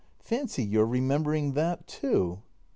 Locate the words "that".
1.53-1.85